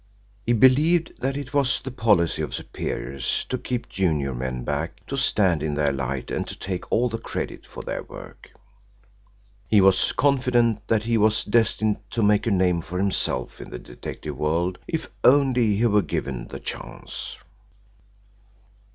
[0.47, 5.15] He believed that it was the policy of superiors to keep junior men back, to
[5.15, 8.49] stand in their light, and to take all the credit for their work.
[9.67, 13.77] He was confident that he was destined to make a name for himself in the
[13.77, 17.37] detective world if only he were given the chance.